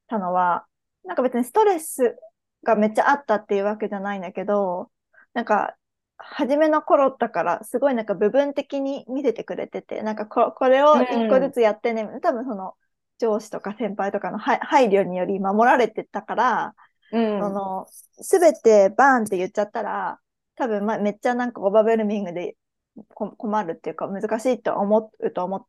[0.07, 0.65] たのは、
[1.05, 2.17] なんか別にストレス
[2.63, 4.91] がめっちゃあったっていうわけじゃないんだけど、
[5.33, 5.75] なんか、
[6.17, 12.73] 初めの頃だから、すごいなんか部分的に見せてくれてて、なんかこ、これを一個ずつやってね、多分その、
[13.19, 16.75] 上司とか先輩とかの配配慮により守られてたから、
[17.11, 17.39] うん。
[17.39, 20.19] その、すべてバーンって言っちゃったら、
[20.55, 22.55] 多分、ま、めっちゃなんかオーバーベルミングで
[23.13, 25.65] こ困るっていうか難しいと思うと思っ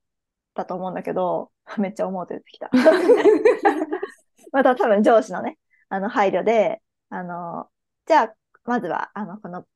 [0.55, 2.71] たと思うんだけど、 めっちゃ思うと出てきた。
[4.53, 7.69] また多分上司のね、あの配慮で、あの、
[8.07, 8.35] じゃあ、
[8.65, 9.67] まずは、あの、この、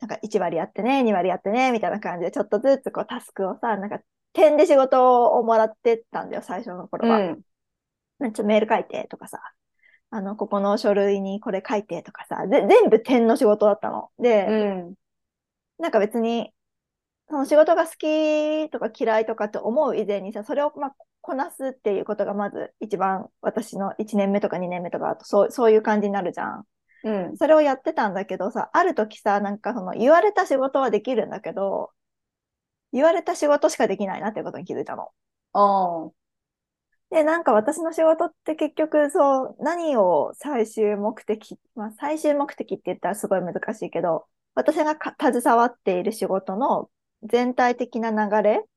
[0.00, 4.00] なんか1割やってね、2割やってね、みたいな感じで、ちょっとずつこうタスクをさ、なんか
[4.32, 7.18] 点で仕事をもらってたんだよ、最初の頃は。
[7.18, 7.42] うん。
[8.20, 9.40] ちょっとメール書いてとかさ、
[10.10, 14.10] あの、ここの書類にこれ書いてとかさ、で、全部点の仕事だったの。
[14.18, 14.52] で、う
[14.90, 14.94] ん。
[15.78, 16.52] なんか別に、
[17.34, 26.64] その仕事が好きとか嫌いとかって思う以前にさ、それをまあ、こなすっていうことがまず一番私の1年目とか2年目とかそう、そういう感じになるじゃん。
[27.02, 27.36] うん。
[27.36, 31.90] それをやってたんだけどさ、ある時さ、なんかその言われた仕事はできるんだけど、
[32.92, 35.08] 言われた仕事しかできないなっていうことに気づいたの。
[35.54, 36.10] ああ。
[37.10, 46.90] で、なんか私の仕事って結局そう、何を最終目的、まあ最終目的って言ったらすごい難しいけど、私がか携わっている仕事の
[47.24, 48.68] 全体的な流れっ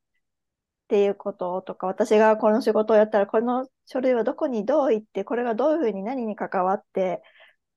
[0.87, 7.21] ていうこととか、私がこの仕事をやったら、この書類はどこにどう行って、これがどういうふうに何に関わって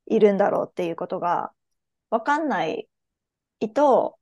[0.07, 1.53] いるんだろうっていうことが
[2.11, 2.89] わかんない
[3.75, 4.19] と、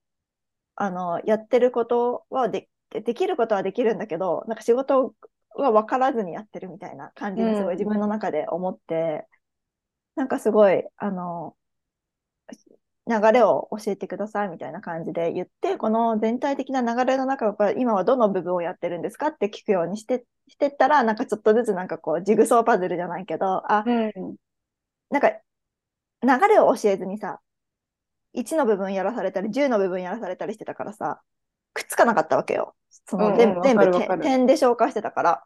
[0.74, 5.14] あの、やってることはで、できることはできるんだけど、なんか仕事
[5.50, 9.26] は分からずにやってるみたいな感じがすごい自分の中で思って、
[10.14, 11.56] なんかすごい、あの、
[13.08, 24.36] 流れを教えてくださいみたいな感じで言って、この全体的な流れの中から今はどの部分をやってるんですかって聞くようにして、してったら、なんかちょっとずつなんかこう、ジグソーパズルじゃないけど、あ、うん。
[25.10, 25.30] なんか
[26.22, 27.40] 流れを教えずにさ、
[28.34, 31.22] 1の部分やらされたり、10の部分やらされたりしてたからさ、
[31.72, 32.74] くっつかなかったわけよ。
[33.06, 33.90] その全うんうん全部
[34.20, 35.44] 点で消化してたから。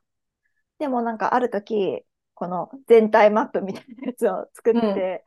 [0.78, 2.02] でもなんかある時、
[2.34, 5.24] この全体マップみたいなやつを作って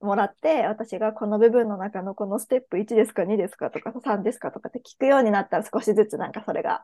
[0.00, 6.82] もらって、私がこの部分の中のこのステップ1ですか2ですかとか3ですかとかって聞くようになったら少しずつなんかそれが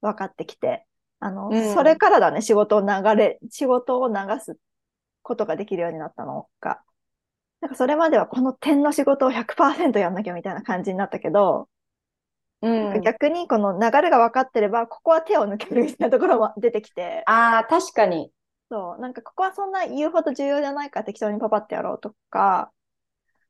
[0.00, 0.86] 分かってきて、
[1.20, 4.56] あの、うんそれからだね、仕事を流れ、仕事を流す
[5.22, 6.80] ことができるようになったのが。
[7.60, 11.68] なんかそれまではこの点の仕事を100%やんなきゃみたいな感じになったけど、
[12.62, 13.00] うん。
[13.02, 18.30] 逆にこの流れが分かってれば、ここは手を抜けるみたいなところも出てきて、ああ、確かに。
[18.70, 22.72] そう、なんかここはそんな言うほど重要じゃないから適当にパパってやろうとか、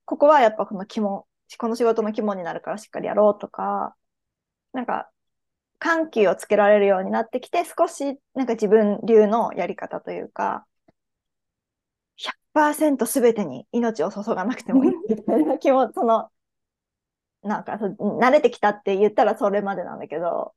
[0.05, 1.26] ここはやっぱこの肝、
[1.59, 3.96] この仕事の肝になるからしっかりやろうとか、
[4.72, 5.11] なんか
[5.79, 10.66] 緩急をつけられるようになってきて、少しなんか自分流のやり方というか、
[12.16, 14.92] 100%全てに命を注がなくてもいい。
[15.09, 16.31] みたいな気も、その、
[17.42, 20.55] なんかそ慣れてきたって言ったらそれまでなんだけど、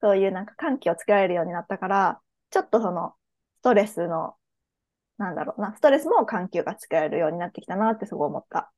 [0.00, 3.21] そういうなんか緩急をつけられるようになったから、ちょっとそのス
[3.62, 4.34] トレスの、
[5.18, 8.70] なんだろうな、ストレスも緩急がつけられるようになってきたなってすごい思った。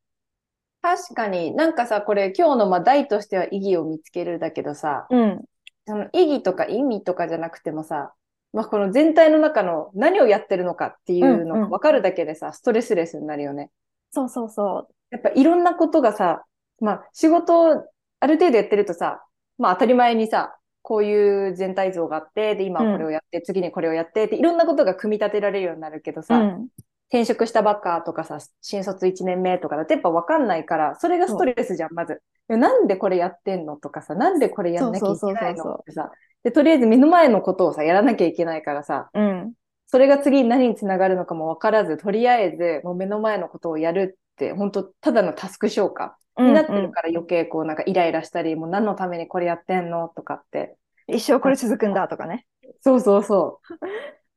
[0.83, 5.45] 確かになんかさ、これ今日のまあ題としては意義を見つけるだけどさ、うん。
[5.87, 8.13] その意義とか意味とかじゃなくてもさ、
[8.53, 13.71] まあ、この全体の中の何をやってるのかっていうのうんうんが分かるだけでさ、ストレスレスになるよね。
[14.11, 16.45] そうそうそやっぱいろんなことがさ、
[16.81, 17.85] まあ仕事
[18.21, 19.25] ある程度やってるとさ、
[19.59, 26.23] まあ当たり前にさ、こういう全体像があって、で、今はこれをやって、次にこれをやってって、いろんなことが組み立てられるようになるけどう。
[26.23, 26.69] さ、うん。
[27.09, 32.21] 転職したばっかとかさ、新卒1年目とかだとやっぱ分かんないから、それがストレスじゃん、まず。
[32.49, 39.55] でなんでこれやってんのとかさ、なんでこれやんなきゃいけないのってさ、で、とりあえず目の前のことをさ、やらなきゃいけないからさ、うん。
[39.87, 50.77] それが次に何につながるのかも分からず、とりあえずもう目の前のことをやるって、本当ただのタスク消化になってるから余計こうなんかイライラしたり、もう何のためにこれやってんのとかって。
[51.07, 52.47] 一生これ続くんだとかね。
[52.81, 53.61] そうそうそ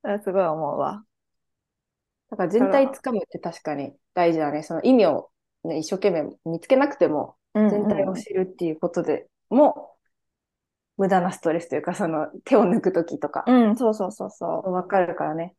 [0.03, 0.19] う。
[0.23, 1.03] すごい思うわ。
[2.29, 4.63] だから全体つかむって確かに大事だね。
[4.63, 5.29] その意味を、
[5.63, 9.95] ね、一生懸命見つけなくても、全体を知るっていうことでも、
[10.97, 14.71] 無駄なストレスというか、その手を抜くときとか、うん、うん、そうそうそうそう。
[14.71, 15.55] わかるからね。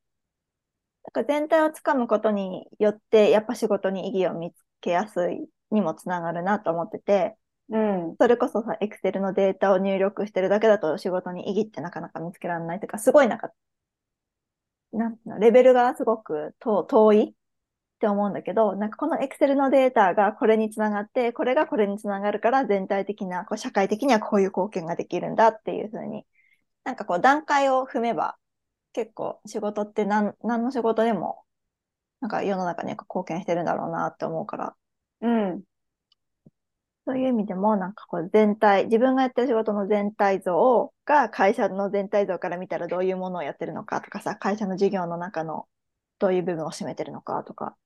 [1.04, 7.36] だから全体をつかむことによって、やっぱ仕事に意義を見つけやすいにもつながるなと思ってて、
[7.70, 8.16] うん。
[8.18, 13.50] それこそさ、エクセルのデータを入力してるだけだと仕事に意義ってなかなか見つけられないとか、すごいなんか、
[14.92, 17.34] なんレベルがすごく遠遠いっ
[18.00, 26.24] て思うんだけど、なんかこのエクセルのデータがこれにつながって、これがこれにつながるから全体的な、こう社会的にはこういう貢献ができるんだっていうふうに、
[26.84, 28.38] なんかこう段階を踏めば、
[28.92, 31.44] 結構仕事って何何の仕事でも、
[32.20, 34.76] なんか世の中に貢献してるんだろうなって思うから、
[35.20, 35.64] うん。
[37.06, 45.66] そういう意味でも、なんかこう全体、自分がやってる仕事の全体像が会社の全体像から見たらどういうものをやってるのかとかさ、会社の事業の中の
[46.18, 47.76] どういう部分を占めてるのかとか、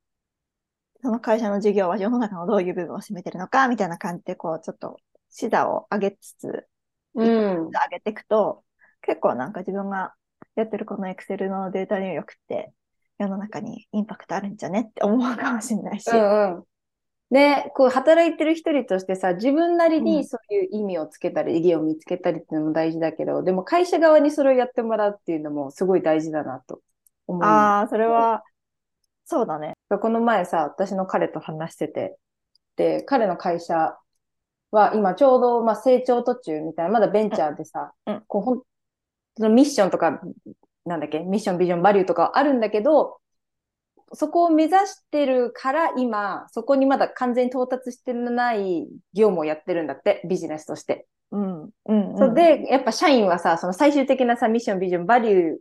[1.02, 4.96] その会社の事業は世の中のどういう部分を占めてるのかみたいな感じで、こうちょっと
[5.30, 6.66] 視座を上げつつ、
[7.14, 7.68] うん。
[7.68, 8.64] 上げていくと、
[9.02, 10.14] 結構なんか自分が
[10.56, 12.72] やってるこの Excel のデータ入力って
[13.18, 16.08] 世の中にインパクトあるんじゃねって思うかもしれないし。
[16.10, 16.64] うんうん。
[17.32, 26.82] で、こう働いてる一人としてさ、自分なりうんにそういう意味をつけたり、意義を見つけたりっていうのも大事だけど、でも会社側にそれをやってもらうっていうのもすごい大事だなと
[27.26, 27.42] 思う。
[27.42, 28.42] ああ、それは、
[29.24, 29.72] そうだね。
[29.88, 32.18] この前さ、私の彼と話してて、
[32.76, 33.96] で、彼の会社
[34.70, 38.62] は今ちょうど、まあ、成長途中みたいな、まだベンチャーでさ、うんうんこうほん
[39.38, 40.20] そのミッションとか、
[40.84, 43.21] なんだっけ、ミッション、ビジョン、バリューとかはあるんだけど、
[44.14, 51.07] そこを目指してるから今、そこにまだ完全に到達してない業務をやってるんだって、ビジネスとして。
[51.31, 51.62] うん。
[51.62, 52.18] うん、うん。
[52.18, 55.57] そうで、やっぱ社員はさ、その最終的なさ、ミッション、ビジョン、バリュ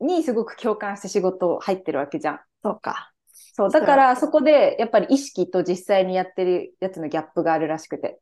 [0.00, 2.40] ーにすごく共感して仕事入ってるわけじゃん。
[2.62, 3.12] そうか。
[3.54, 8.20] そう、だからそこでやっぱり意識と実際にやってるやつのギャップがあるらしくて。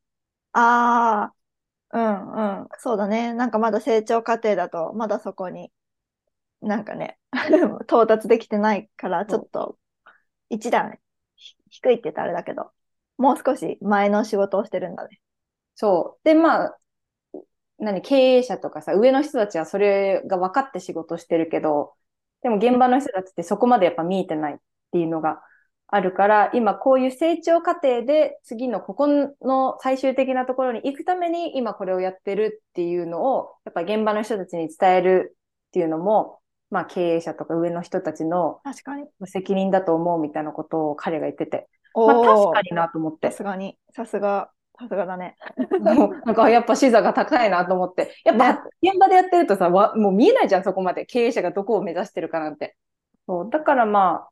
[0.52, 1.32] あ
[1.90, 2.68] あ、うんうん。
[2.78, 3.32] そうだね。
[3.34, 5.72] なんかまだ成長過程だと、まだそこに、
[6.62, 7.18] なんかね、
[7.84, 9.78] 到達できてないから、ちょっと、
[10.48, 10.98] 一段
[11.36, 12.70] ひ低いって言ったらあれだけど、
[13.16, 15.20] もう少し前の仕事をしてるんだね。
[15.74, 16.24] そう。
[16.24, 16.78] で、まあ、
[17.78, 21.94] 何、経営者とかさ、上の人たちはそれが分かって仕事してるけど、
[22.42, 24.56] でも現場の人たちってそこまでやっぱ見えてないっ
[24.92, 25.42] ていうのが
[25.88, 35.36] あるから、今こういう成長過程で次のここの最終的なところに行くために今これをやってるっていうのを、やっぱ現場の人たちに伝える
[35.68, 39.06] っていうのも、まあ経営者とか上の人たちの確かに。
[39.26, 43.38] 責任だと思うみたいなことを彼が言ってて、おまあ確ーかになと思ってさ。
[43.38, 45.36] すがに、さすが、さすがだね。
[46.24, 48.14] なんかやっぱ視座が高いなと思って。
[48.24, 51.04] やっぱ現場でやってるとさ、わもう見えないじゃん、そこまで。
[51.06, 52.76] 経営者がどこを目指してるかなんて。
[53.26, 53.50] そう。
[53.50, 54.30] だからまあ、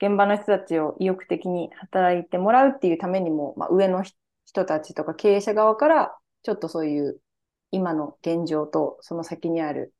[0.00, 4.04] 現場の人たちを意欲的に働いてもらうっていうためにも、まあ、上の
[4.44, 7.20] 人たちとか経営者側から、ちょっとそういう
[7.72, 9.92] 今の現状とその先にある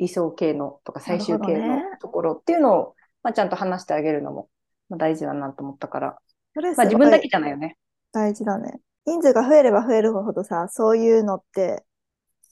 [0.00, 4.48] 理想系のとか最終形のところっていうのを、まあ、ちゃんと話してあげるのも、
[4.88, 6.18] まあ、大事だなと思ったから。
[6.54, 7.76] それまあ自分だけじゃないよね。
[8.12, 8.80] 大事だね。
[9.06, 11.84] 人数が増えれば増えるほどさ、そういうのって、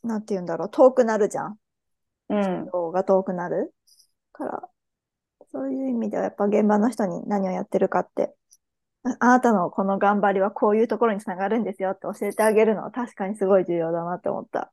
[0.05, 1.57] なんて言うんだろう、遠くなるじゃん。
[2.29, 2.67] うん。
[2.73, 3.75] 量が遠くなる
[4.33, 4.69] から、
[5.51, 8.35] そういう意味ではやっぱ現場の人に何をやってるかって、
[9.05, 14.71] ああなたのこの頑張りはこういうところにつながるんですよって教えてあげるのは確かにすごい重要だなって思った。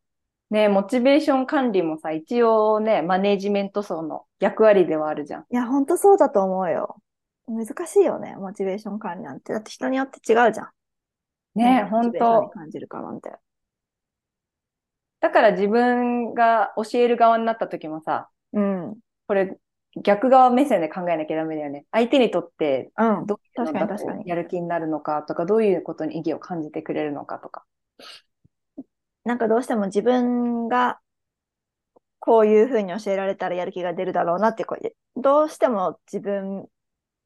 [0.52, 5.42] ねモチベーション管理もさ、一応ね、マネージメント層の役割ではあるじゃん。
[5.50, 6.98] いや、ほんとそうだと思うよ。
[7.48, 9.54] 難しいよね、モチベーション管理なんて。
[9.54, 10.70] だって人によって違うじゃん。
[11.56, 13.32] ね本モチベーションに当感じるかなんて。
[15.20, 18.96] だから自分が教える側になった時もさ、うん。
[19.28, 19.58] これ
[20.04, 21.86] 逆側目線で考えなきゃダメだよね。
[21.92, 23.26] 相手にとってうん。
[23.26, 27.64] どういうかにやる気になるのかとか、どういうことに意義を感じてくれるのかとか。
[29.26, 31.00] なんかどうしても自分が
[32.20, 36.68] こういうふうに教えられたらやる気が出るだろうなってこう、どうしても自分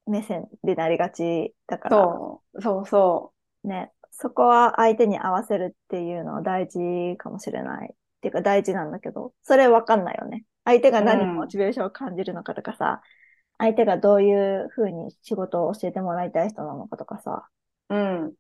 [0.08, 3.34] 目線でなりがちだから、そう、そうそ
[3.64, 7.94] ね、そこは相手に合わせるっていうのは大事かもしれない。
[7.94, 10.44] っていうか大事なんだけど、それわかんないよね。
[10.66, 13.02] 相手が何モチベーションを感じるのかとかさ、
[13.58, 17.48] 相手がどういうふうに仕事を教えてもらいたい人なのかとかさ、
[17.90, 17.96] う。
[17.96, 18.34] うん。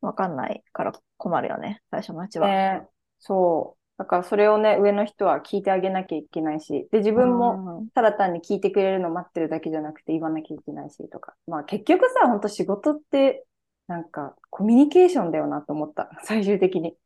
[0.00, 2.48] わかんないから困るよね、最初のうちは。
[2.48, 2.86] ね、
[3.18, 3.76] そう。
[3.98, 11.34] だからそれをね、上の人は聞いてあげなきゃいけないし、で、自分もも、ただ単に聞いてくれるの待ってるだけじゃなくて言わなきゃいけないしとか。
[11.46, 13.46] まあ結局さ、本当仕事って、
[13.86, 16.10] なんかコミュニケーションだよなと思った。
[16.24, 16.96] 最終的に。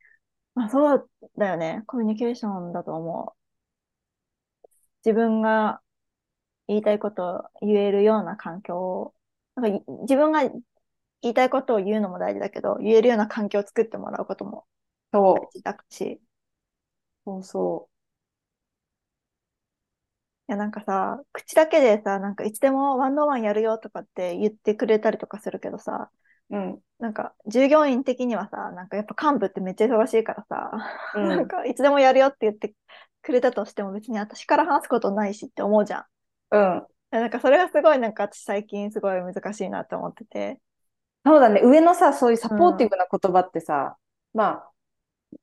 [0.54, 1.84] まあそうだよね。
[1.86, 4.68] コミュニケーションだと思う。
[5.04, 5.80] 自分が
[6.68, 9.14] 言いたいことを言えるような環境を、
[9.54, 10.62] なんかい自分が言
[11.22, 14.66] いたいことを言うのも大事だけど、言えるような環境を作ってもらうことも
[15.12, 16.20] そうだし、
[17.24, 17.88] そうそ
[20.48, 26.10] いやなんかさ、口だけでさ、なんかいつでもワンオンワンやるよとかって言ってくれたりとかするけどさ、
[26.50, 26.56] う。
[26.56, 26.80] うん。
[26.98, 30.70] なんか従業員的にはさ、なんかやっぱ幹部ってめっちゃ忙しいからさ、
[31.14, 32.74] うん なんかいつでもやるよって言って
[33.22, 36.04] くれたとしても別に私から話すことないしって思うじゃん。
[36.50, 36.86] うん。
[37.12, 40.60] なんかそれがすごいなんか私最近すごい難しいなって思ってて。
[41.24, 41.60] そうだね。
[41.62, 43.96] 上のさ、そういうサポーティブな言葉ってさ、
[44.32, 44.70] まあ、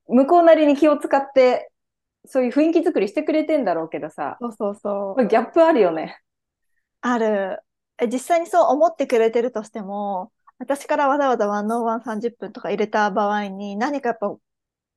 [0.08, 1.72] 向こうなりに気を使って、
[2.26, 5.28] そういう雰囲気作りしてくれてんだろうけどさ、そうそうそう。
[5.28, 6.20] ギャップあるよね。
[7.02, 7.60] ある。
[8.00, 14.36] え実際にそう思ってくれてるとしても、私からわざわざワンオンワン30分とか入れた場合に何かやっぱ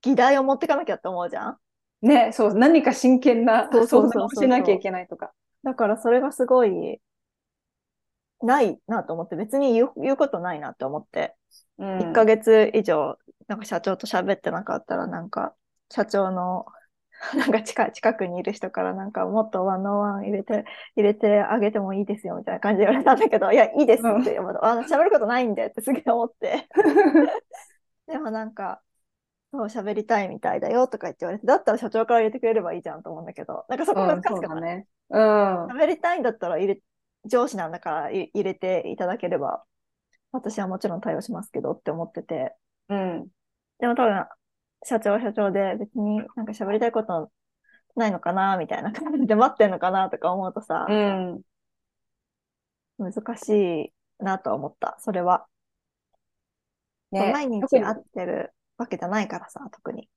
[0.02, 1.58] 議題を持ってかなきゃって思うじゃん。
[2.02, 5.32] ね、そう、何か真剣なそうそうそう相談をしなきゃいけないとか。
[5.62, 7.00] だからそれがすごい
[8.42, 11.34] ないなと思って、別に言う言うことないなって思って。
[11.78, 11.98] うん。
[11.98, 13.18] 1ヶ月以上、
[13.50, 15.56] なんか社長と喋ってなかったら、なんか、
[15.90, 16.66] 社長の、
[17.34, 24.42] なんか近近くにいる人から、なんかもっとワンオンワン入れて、入れてあげてもいいですよ、みたいな感じで言われたんだけど、 いや、いいですって、あ
[24.76, 26.68] の喋ることないんでってすげえ思って。
[28.06, 28.82] でもなんか、
[29.50, 34.86] そう、喋りたいみたいだよとか言って言われて、だったら社長から入れてくれればいいじゃんと思うんだけど、なんかそこうん、難しくない、そうだね。
[35.08, 35.66] うん。
[35.66, 36.82] 喋りたいんだったら入れ、
[37.24, 39.64] 上司なんだからい入れていただければ、
[40.32, 42.54] 私はもちろん対応しますけどって思ってて、
[42.88, 43.28] うん。
[43.80, 44.26] でも多分、
[44.84, 47.30] 社長は社長で別になんか喋りたいこと
[47.96, 51.40] ないのかなみたいな感じで待ってんのかなとか思うとさ、うん。
[52.98, 54.96] 難しいなとは思った。
[55.00, 55.46] それは。
[57.10, 60.08] ね、毎日会ってるわけじゃないからさ、特に。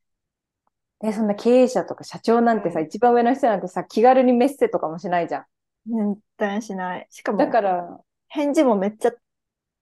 [1.01, 5.45] ね、そんな経営者とか社長なんてさ、一番上の人なんてさ、気軽にメッセとかもしないじゃん。
[5.87, 7.07] 全然しない。
[7.09, 7.99] しかも、だから、
[8.29, 9.11] 返事もめっちゃ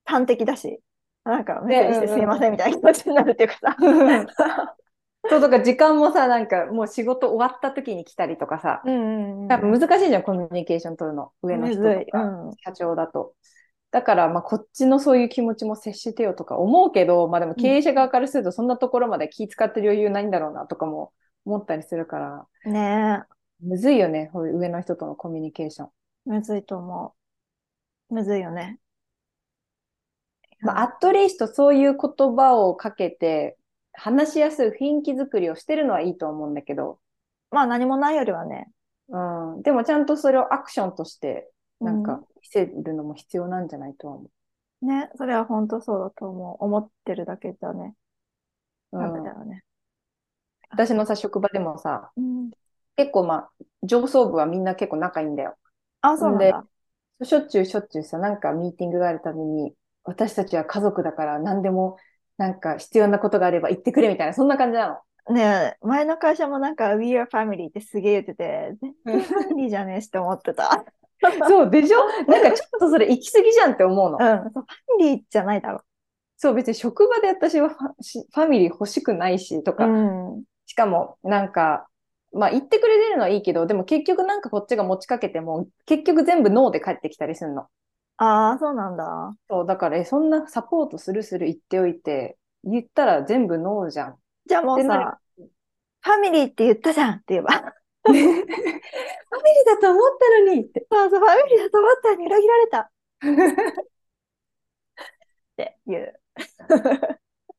[0.05, 0.81] 端的だし、
[1.23, 3.77] なんかメッセージしてすいませんみたいな気持ちになるっていうかさ。
[5.29, 9.79] そう、とか時間もさ、なんかもう仕事終わった時に来たりとかさ、うんうんうん。
[9.79, 11.31] 難しいじゃん、コミュニケーション取るの。
[11.43, 12.03] 上の人とむずい。
[12.03, 12.51] うか、ん。
[12.63, 13.33] 社長だと。
[13.91, 21.11] だから、まあ、こっちのそういう気持ちも接してよとか思うけど、まあでも経営者側からするとそんなところまで気使ってる余裕ないんだろうなとかも
[21.45, 23.23] 思ったりするから、ね
[23.61, 25.89] むずいよね、上の人とのコミュニケーション。
[26.27, 27.15] え、むずいと思
[28.09, 28.13] う。
[28.15, 28.79] むずいよね。
[30.61, 33.57] まあ、アットリーストそういう言葉をかけて、
[33.93, 36.99] 話しやすい雰囲気作りをしてるのはいいと思うんだけど、
[37.51, 38.69] まあ何もないよりはね。
[39.09, 39.17] う
[39.59, 44.29] ん、でもちゃんとそれをアクションとして、なんうか見せるのも必要なんじゃないとは思
[44.81, 46.63] ね、それは本当そうだと思う。
[46.63, 47.93] 思ってるだけじゃね、
[48.93, 48.97] う。
[48.97, 49.63] ダうんメだよね。
[50.69, 52.51] 私のさ、職場でもさ、うん。
[52.95, 53.49] 結構まあ、
[53.83, 55.55] 上層部はみんな結構仲いいんだよ。
[56.01, 56.65] あ、そうなんだ。
[57.23, 61.97] しょっちゅうしょっちゅうさ、なんかミーティングがあるたびに、私たちは家族だから何でも、
[62.37, 64.87] なんか必要なことがあれば言ってくれみたいな、そんな感じな
[65.27, 65.33] の。
[65.33, 70.83] ねえ、前の会社もなんか We are family ってすげえ言ってて、全然ファミリーじゃねえしって思ってた。
[71.47, 71.99] そう、でしょ？
[72.27, 74.17] なんかちょっとそれ行き過ぎじゃんって思うの。
[74.19, 74.63] うん、そうファ
[74.97, 75.81] ミリーじゃないだろ。
[76.37, 79.89] そう、別に職場で私はファしファミリー欲しくないし、とか、う
[80.37, 80.43] ん。
[80.65, 81.87] しかも、なんか、
[82.33, 87.67] まあ言ってくれてるのはいいけど、でも結局なんかこっちが持ちかけても、結局全部ノーで帰ってきたりするの。
[88.17, 89.35] ああ、そうなんだ。
[89.49, 94.17] そう、だから、え、そんなサポートするする言っておいて、言ったら全部ノーじゃん。
[94.45, 95.19] じゃあもうさ、
[96.01, 97.49] ファミリーって言ったじゃんって言えば。
[98.03, 98.45] ファミリー
[99.65, 100.85] だと思ったのにって。
[100.91, 102.91] そうそう、ファミリーだと思ったのに裏切られた。
[103.81, 106.19] って言う。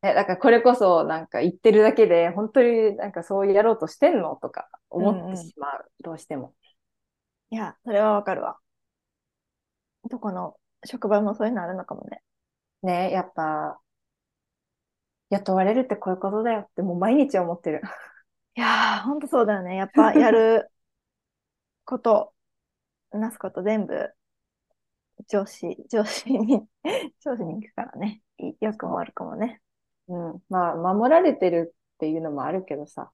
[0.04, 5.90] え、だからこれこそなんか言ってるだけで、本当になんかそうやろうとしてんのとか思ってしまう。
[6.00, 6.54] どうしても。
[7.50, 8.58] いや、それはわかるわ。
[10.10, 12.22] どこの職場もそういうのあるのかもね。
[12.82, 13.80] ね、やっぱ、
[15.30, 17.80] 雇われるってこういうことだよってもう毎日思ってる。
[18.54, 19.76] いやー、ほんとそうだよね。
[19.76, 20.70] やっぱやる
[21.84, 22.34] こと、
[23.12, 24.12] なすこと全部
[25.28, 26.66] 上司、上司に、
[27.24, 28.22] 上司に行くからね。
[28.38, 29.60] い良くも悪くもね。
[30.08, 30.42] うん。
[30.48, 33.10] まあ、守られてるっていうのもあるけどさ。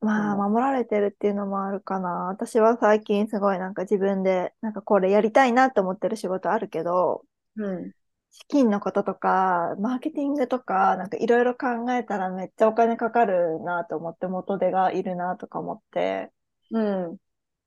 [0.00, 2.28] まあ、うん守られてるっていうのもあるかな。
[2.28, 7.24] 私は最近すごいなんか自分で、なんかこれやりたいなって思ってる仕事あるけど、
[7.56, 7.92] うん。
[8.30, 16.30] 資金のこととか、マーケティングとか、なんかいろいろ考えたらめっちゃお金かかるなと思って、元手がいるなとか思って、
[16.70, 17.16] うん。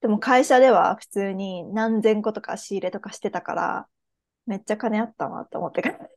[0.01, 3.87] でも会社では普通に何千個とか仕入れとかしてたから、
[4.45, 6.09] めっちゃ金あったなと思ってから。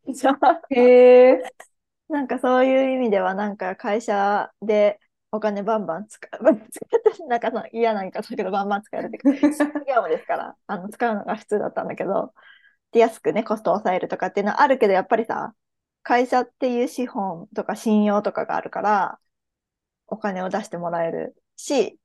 [0.70, 1.42] へえ。
[2.08, 5.00] なんかそういう意味では、なんか会社で
[5.34, 12.32] お金バンバン使う、使って なんかその嫌なんかだけど、バンバン使えるっていうか、 業務ですから、あの、使うのが普通だったんだけど、
[12.92, 15.54] で、安くね、コストを抑えるとかっていうのはあるけど、やっぱりさ、
[16.04, 19.18] 会社っていう資本とか信用とかがあるから、
[20.06, 21.98] お金を出してもらえるし、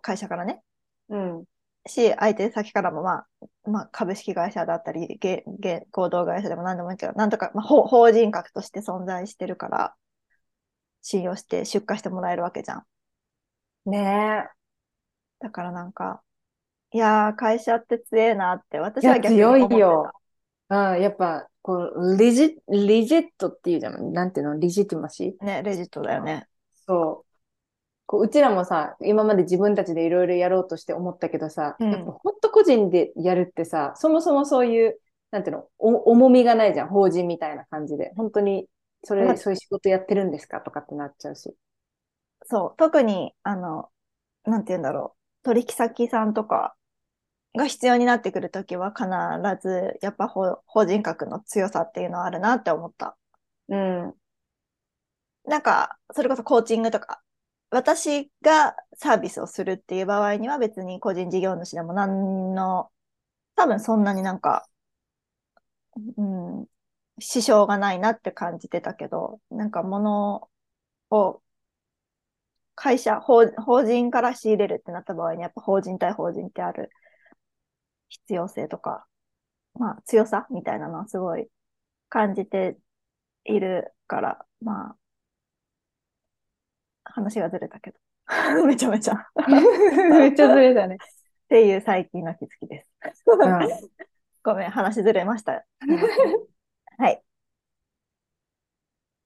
[0.00, 0.62] 会社からね、
[1.08, 1.44] うん。
[1.88, 3.26] し、相手先からも、まあ、
[3.64, 9.94] まあ、株式会社だったり、げげ合同会社でも何でもいいけど、なんとか、まあ、法法人格として存在してるから、
[11.02, 12.84] 信用して出荷してもらえるわけじゃん。
[13.90, 14.48] ね
[15.40, 16.22] だからなんか、
[16.92, 19.68] いやー、会社って強えなって、私はや、逆に思ってた。
[19.68, 20.12] 強いよ。
[20.68, 24.12] うん、やっぱ、こう、リジ、リジットっていうじゃん。
[24.12, 24.58] なんていうの？
[24.58, 26.46] リジティマシーね、レジットだよね。
[26.86, 27.30] そう。
[28.06, 34.98] こううちらもさ、今まで自分たちでいろいろやろうとして思ったけどさ、うんやっぱ本当個人でやるってさ、そもそもそういう、
[35.30, 38.12] なんていうの、お重みがないじゃん、法人みたいな感じで。
[38.16, 38.66] 本当に、
[39.04, 41.56] それ、まそういう仕事やってるんですかとかってなっちゃうし。
[42.44, 43.90] そう、特に、あの、
[44.44, 46.76] なんて言うんだろう、取引先さんとか
[47.56, 49.06] が必要になってくるときは必
[49.68, 53.16] ず、やっぱ法法人格の強さっていうのはあるなって思った。
[53.68, 54.14] うん。
[55.44, 57.22] なんか、それこそコーチングとか、
[57.70, 62.90] 私がサービスをするっていう場合には別に個人事業主でも何の、
[63.56, 64.68] 多分そんなになんか、
[66.16, 66.66] うん、
[67.20, 70.48] 支障がないなって感じてたけど、なんか物
[71.10, 71.42] を
[72.74, 76.90] 会社、法法人から仕入れるってなった場合にやっぱ法人対法人ってある
[78.08, 79.06] 必要性とか、
[79.74, 81.48] まあ強さみたいなのはすごい
[82.08, 82.76] 感じて
[83.44, 84.96] いるから、まあ、
[87.04, 87.98] 話がずれたけど。
[88.66, 89.14] めちゃめちゃ。
[89.14, 89.16] っ
[90.10, 90.98] めっちゃずれたね。
[91.48, 93.24] ていう最近の気づきです。
[93.26, 93.68] うん
[94.42, 95.66] ごめん、話ずれました。
[97.00, 97.22] はい。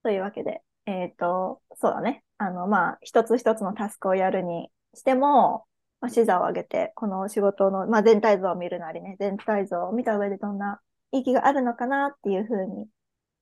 [0.03, 2.25] というわけで、えっ、と、そうだね。
[2.39, 5.67] あの、まあ、一つ一つのタスクをやるにしても、
[6.01, 12.87] まあ、視座を上げて、この仕事の、まあ、全体像を見るなりね、全体像を見た上でどんな意義があるのかなっていうふうに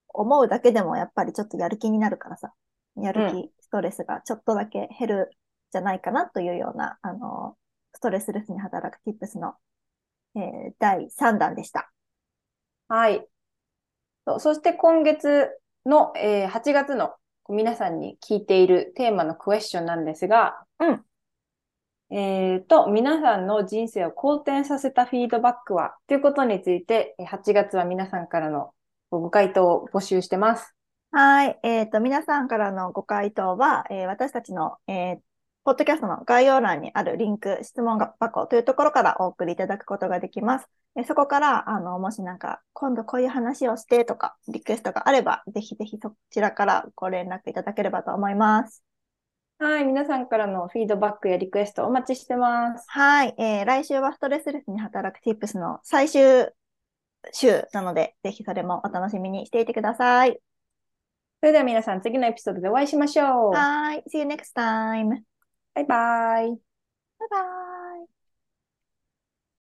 [0.09, 2.53] 思うだけでも、やっぱりちょっとやる気になるからさ、
[2.97, 5.30] やる気、ストレスがちょっとだけ減る
[5.72, 7.57] じゃないかなというような、あの、
[7.95, 9.55] ストレスレスに働く Tips の、
[10.37, 11.91] えー第3弾でした。
[12.89, 13.26] はい。
[14.27, 15.49] そうそして今月
[15.87, 17.12] の、えー8月の
[17.49, 21.05] 皆さんに聞いているテーマのクエスチョンなんですが、うん
[22.14, 28.73] えっと、皆さんの人生を好転させたフィードバックはということについて、えー8月は皆さんからの
[29.11, 30.75] ご回答を募集してます。
[31.11, 31.59] はい。
[31.62, 35.18] えっ、と、皆さんからのご回答は、えー私たちの、えー
[35.65, 40.67] ポッドキャストの概要欄にあるリンク、質問箱というところからお送りいただくことができます。
[40.97, 48.83] えーそこから、あの、もしなんか、今度こういう話をしてとか、リクエストがあれば、ぜひぜひそちらからご連絡いただければと思います。
[49.59, 49.85] はい。
[49.85, 52.85] 皆さんからのフィードバックやリクエストお待ちしてます。
[52.89, 53.35] はい。
[53.39, 56.49] えー来週はストレスレスに働く Tips の最終
[57.33, 60.41] 週なので、ぜひそれもお楽しみにしていてください。
[61.41, 63.53] それでは皆さん次のエピソードでお会いしましょう。
[63.53, 64.05] はい。
[64.13, 65.32] See you next time.
[65.75, 66.49] バイバイ。
[67.20, 67.39] バイバ
[67.81, 67.82] イ。